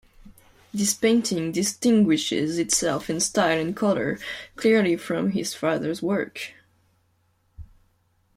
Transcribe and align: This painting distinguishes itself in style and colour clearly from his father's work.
This 0.73 0.95
painting 0.95 1.51
distinguishes 1.51 2.57
itself 2.57 3.07
in 3.07 3.19
style 3.19 3.59
and 3.61 3.75
colour 3.77 4.17
clearly 4.55 4.95
from 4.95 5.33
his 5.33 5.53
father's 5.53 6.01
work. 6.01 6.53